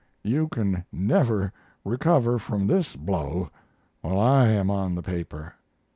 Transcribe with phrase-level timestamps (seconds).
[0.23, 1.51] You can never
[1.85, 3.51] recover from this blow
[4.01, 5.53] while I am on the paper."